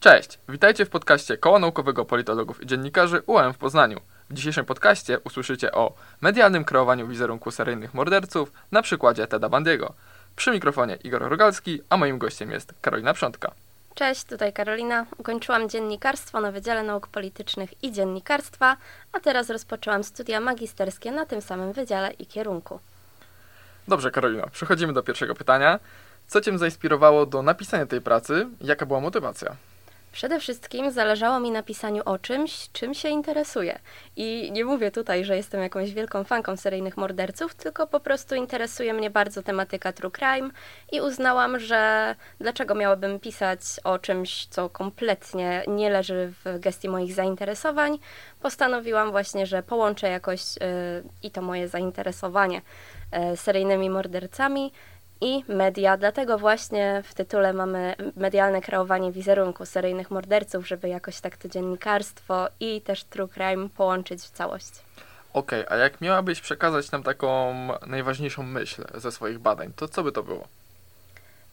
[0.00, 4.00] Cześć, witajcie w podcaście Koła Naukowego Politologów i Dziennikarzy UM w Poznaniu.
[4.30, 9.94] W dzisiejszym podcaście usłyszycie o medialnym kreowaniu wizerunku seryjnych morderców na przykładzie Teda Bandiego.
[10.36, 13.52] Przy mikrofonie Igor Rogalski, a moim gościem jest Karolina Przątka.
[13.94, 15.06] Cześć, tutaj Karolina.
[15.18, 18.76] Ukończyłam dziennikarstwo na Wydziale Nauk Politycznych i Dziennikarstwa,
[19.12, 22.80] a teraz rozpoczęłam studia magisterskie na tym samym wydziale i kierunku.
[23.88, 25.78] Dobrze, Karolina, przechodzimy do pierwszego pytania.
[26.26, 28.46] Co Cię zainspirowało do napisania tej pracy?
[28.60, 29.56] Jaka była motywacja?
[30.12, 33.78] Przede wszystkim zależało mi na pisaniu o czymś, czym się interesuję.
[34.16, 38.92] I nie mówię tutaj, że jestem jakąś wielką fanką seryjnych morderców, tylko po prostu interesuje
[38.92, 40.50] mnie bardzo tematyka true crime
[40.92, 47.14] i uznałam, że dlaczego miałabym pisać o czymś, co kompletnie nie leży w gestii moich
[47.14, 47.98] zainteresowań.
[48.40, 50.62] Postanowiłam właśnie, że połączę jakoś yy,
[51.22, 52.62] i to moje zainteresowanie
[53.12, 54.72] yy, seryjnymi mordercami
[55.20, 55.96] i media.
[55.96, 62.48] Dlatego właśnie w tytule mamy medialne kreowanie wizerunku seryjnych morderców, żeby jakoś tak to dziennikarstwo
[62.60, 64.70] i też true crime połączyć w całość.
[65.32, 67.54] Okej, okay, a jak miałabyś przekazać nam taką
[67.86, 70.48] najważniejszą myśl ze swoich badań, to co by to było?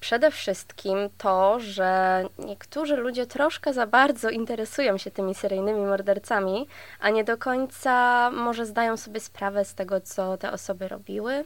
[0.00, 6.66] Przede wszystkim to, że niektórzy ludzie troszkę za bardzo interesują się tymi seryjnymi mordercami,
[7.00, 11.44] a nie do końca może zdają sobie sprawę z tego, co te osoby robiły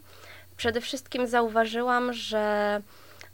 [0.56, 2.80] Przede wszystkim zauważyłam, że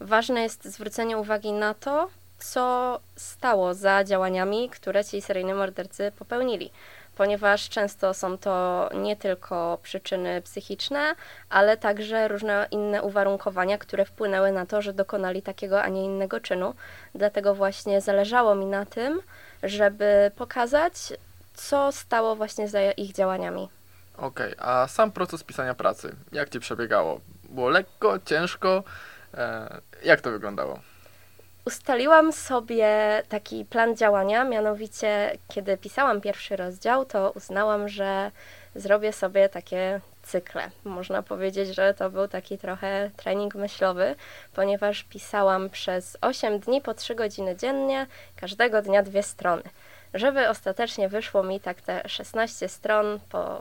[0.01, 6.71] ważne jest zwrócenie uwagi na to, co stało za działaniami, które ci seryjni mordercy popełnili.
[7.17, 11.15] Ponieważ często są to nie tylko przyczyny psychiczne,
[11.51, 16.41] ale także różne inne uwarunkowania, które wpłynęły na to, że dokonali takiego, a nie innego
[16.41, 16.75] czynu.
[17.15, 19.21] Dlatego właśnie zależało mi na tym,
[19.63, 20.95] żeby pokazać,
[21.55, 23.69] co stało właśnie za ich działaniami.
[24.21, 27.21] Okej, okay, a sam proces pisania pracy, jak ci przebiegało?
[27.49, 28.83] Było lekko, ciężko?
[29.35, 30.81] E, jak to wyglądało?
[31.65, 38.31] Ustaliłam sobie taki plan działania, mianowicie kiedy pisałam pierwszy rozdział, to uznałam, że
[38.75, 40.71] zrobię sobie takie cykle.
[40.85, 44.15] Można powiedzieć, że to był taki trochę trening myślowy,
[44.55, 49.63] ponieważ pisałam przez 8 dni po 3 godziny dziennie, każdego dnia dwie strony
[50.15, 53.61] żeby ostatecznie wyszło mi tak te 16 stron po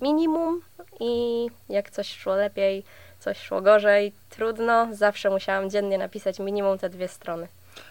[0.00, 0.62] minimum
[1.00, 2.84] i jak coś szło lepiej,
[3.18, 7.48] coś szło gorzej, trudno, zawsze musiałam dziennie napisać minimum te dwie strony.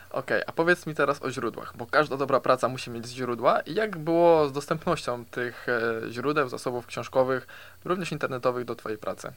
[0.09, 3.59] Okej, okay, a powiedz mi teraz o źródłach, bo każda dobra praca musi mieć źródła.
[3.61, 7.47] I jak było z dostępnością tych e, źródeł, zasobów książkowych,
[7.85, 9.31] również internetowych do Twojej pracy?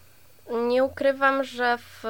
[0.69, 2.05] Nie ukrywam, że w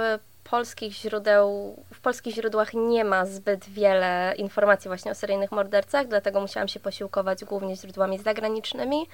[0.44, 6.40] polskich źródeł, w polskich źródłach nie ma zbyt wiele informacji właśnie o seryjnych mordercach, dlatego
[6.40, 9.06] musiałam się posiłkować głównie źródłami zagranicznymi.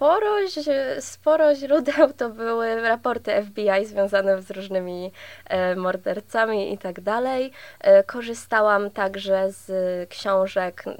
[0.00, 0.36] Sporo,
[1.00, 5.12] sporo źródeł to były raporty FBI związane z różnymi
[5.44, 7.52] e, mordercami i tak dalej.
[7.80, 9.70] E, korzystałam także z
[10.10, 10.98] książek, mm,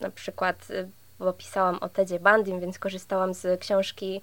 [0.00, 4.20] na przykład, e, bo pisałam o Tedzie Bandim, więc korzystałam z książki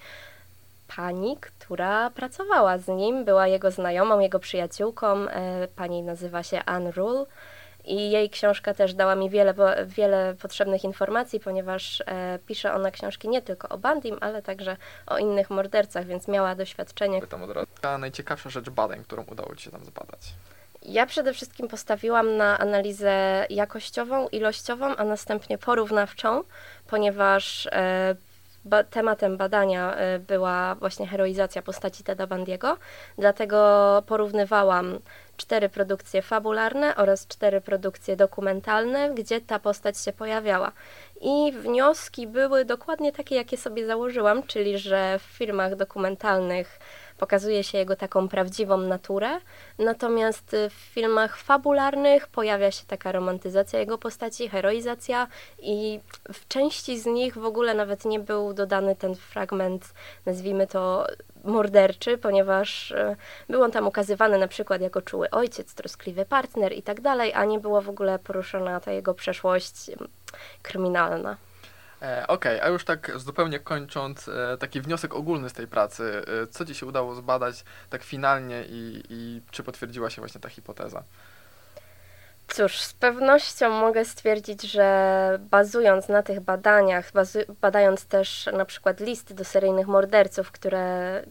[0.96, 5.28] pani, która pracowała z nim, była jego znajomą, jego przyjaciółką.
[5.28, 7.26] E, pani nazywa się Anne Rule.
[7.86, 9.54] I jej książka też dała mi wiele,
[9.86, 14.78] wiele potrzebnych informacji, ponieważ e, pisze ona książki nie tylko o Bandim, ale także
[15.08, 17.22] o innych mordercach, więc miała doświadczenie.
[17.22, 17.68] Pytam od razu.
[17.82, 20.34] A najciekawsza rzecz badań, którą udało Ci się tam zbadać?
[20.84, 26.44] Ja przede wszystkim postawiłam na analizę jakościową, ilościową, a następnie porównawczą,
[26.88, 28.16] ponieważ e,
[28.66, 32.78] ba tematem badania y, była właśnie heroizacja postaci Teda Bandiego,
[33.18, 35.00] dlatego porównywałam
[35.38, 40.72] cztery produkcje fabularne oraz cztery produkcje dokumentalne, gdzie ta postać się pojawiała.
[41.22, 46.80] I wnioski były dokładnie takie, jakie sobie założyłam, czyli że w filmach dokumentalnych
[47.20, 49.30] pokazuje się jego taką prawdziwą naturę,
[49.80, 55.28] natomiast w filmach fabularnych pojawia się taka romantyzacja jego postaci, heroizacja
[55.60, 56.00] i
[56.34, 59.94] w części z nich w ogóle nawet nie był dodany ten fragment,
[60.26, 61.08] nazwijmy to
[61.44, 63.16] morderczy, ponieważ e,
[63.50, 67.46] był on tam ukazywany na przykład jako czuły ojciec, troskliwy partner i tak dalej, a
[67.46, 69.76] nie była w ogóle poruszona ta jego przeszłość
[70.62, 71.38] kryminalna.
[72.02, 76.22] E, Okej, okay, a już tak zupełnie kończąc, e, taki wniosek ogólny z tej pracy.
[76.44, 80.50] E, co Ci się udało zbadać tak finalnie i, i czy potwierdziła się właśnie ta
[80.50, 81.04] hipoteza?
[82.48, 87.12] Cóż, z pewnością mogę stwierdzić, że bazując na tych badaniach,
[87.62, 91.24] badając też na przykład listy do seryjnych morderców, które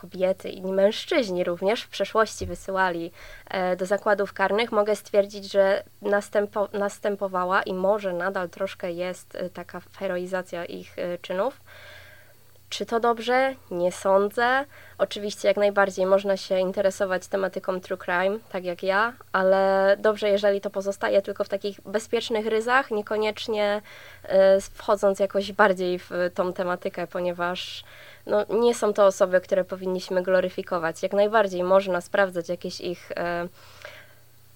[0.00, 3.10] kobiety, inni mężczyźni również w przeszłości wysyłali
[3.50, 9.50] e, do zakładów karnych, mogę stwierdzić, że następo, następowała i może nadal troszkę jest e,
[9.50, 11.60] taka heroizacja ich e, czynów.
[12.70, 13.54] Czy to dobrze?
[13.70, 14.64] Nie sądzę.
[14.98, 20.60] Oczywiście jak najbardziej można się interesować tematyką true crime, tak jak ja, ale dobrze, jeżeli
[20.60, 23.82] to pozostaje tylko w takich bezpiecznych ryzach, niekoniecznie
[24.22, 27.84] e, wchodząc jakoś bardziej w tą tematykę, ponieważ
[28.26, 31.02] no, nie są to osoby, które powinniśmy gloryfikować.
[31.02, 33.48] Jak najbardziej można sprawdzać jakieś ich e,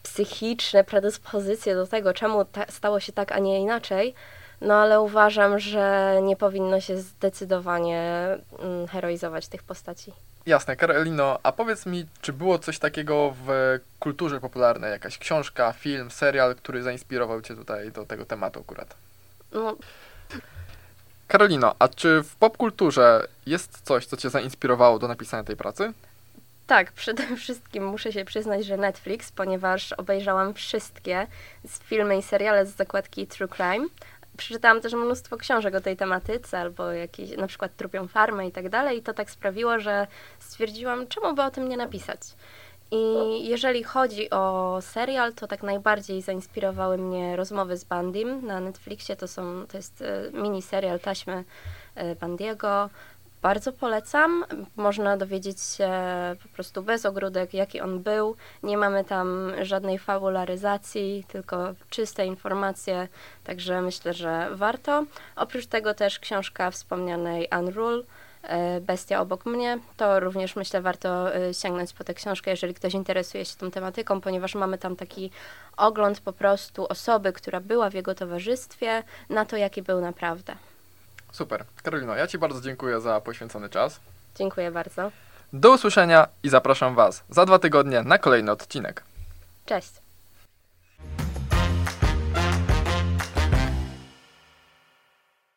[0.03, 4.15] psychiczne predyspozycje do tego, czemu ta, stało się tak, a nie inaczej,
[4.63, 8.29] no ale uważam, że nie powinno się zdecydowanie
[8.59, 10.13] mm, heroizować tych postaci.
[10.47, 16.11] Jasne, Karolino, a powiedz mi, czy było coś takiego w kulturze popularnej, jakaś książka, film,
[16.11, 18.95] serial, który zainspirował Cię tutaj do tego tematu akurat?
[19.53, 19.77] No,
[21.29, 25.93] Karolino, a czy w popkulturze jest coś, co Cię zainspirowało do napisania tej pracy?
[26.73, 31.27] tak, przede wszystkim muszę się przyznać, że Netflix, ponieważ obejrzałam wszystkie
[31.85, 33.89] filmy i seriale z zakładki True Crime.
[34.37, 38.69] Przeczytałam też mnóstwo książek o tej tematyce, albo jakieś, na przykład Trupią Farmę i tak
[38.69, 40.07] dalej, i to tak sprawiło, że
[40.39, 42.21] stwierdziłam, czemu by o tym nie napisać.
[42.93, 49.17] I jeżeli chodzi o serial, to tak najbardziej zainspirowały mnie rozmowy z Bandim na Netflixie.
[49.17, 51.45] To, są, to jest e, mini serial taśmy
[51.95, 52.91] e, Bandiego.
[53.43, 54.45] Bardzo polecam.
[54.77, 55.91] Można dowiedzieć się
[56.43, 58.37] po prostu bez ogródek, jaki on był.
[58.63, 63.09] Nie mamy tam żadnej fabularyzacji, tylko czyste informacje,
[63.45, 65.05] także myślę, że warto.
[65.37, 68.03] Oprócz tego też książka wspomnianej Unrule,
[68.43, 69.79] e, Bestia obok mnie.
[69.97, 74.21] To również myślę warto e, sięgnąć po tę książkę, jeżeli ktoś interesuje się tą tematyką,
[74.21, 75.31] ponieważ mamy tam taki
[75.77, 80.57] ogląd po prostu osoby, która była w jego towarzystwie, na to, jaki był naprawdę.
[81.33, 81.65] Super.
[81.83, 84.01] Karolino, ja Ci bardzo dziękuję za poświęcony czas.
[84.35, 85.11] Dziękuję bardzo.
[85.53, 89.03] Do usłyszenia i zapraszam Was za dwa tygodnie na kolejny odcinek.
[89.67, 90.02] Cześć.